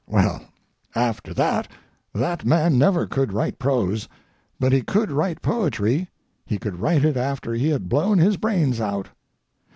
Well, 0.07 0.41
after 0.95 1.31
that 1.35 1.67
that 2.11 2.43
man 2.43 2.79
never 2.79 3.05
could 3.05 3.31
write 3.33 3.59
prose, 3.59 4.07
but 4.59 4.71
he 4.73 4.81
could 4.81 5.11
write 5.11 5.43
poetry. 5.43 6.09
He 6.43 6.57
could 6.57 6.79
write 6.79 7.05
it 7.05 7.17
after 7.17 7.53
he 7.53 7.69
had 7.69 7.87
blown 7.87 8.17
his 8.17 8.35
brains 8.35 8.81
out. 8.81 9.09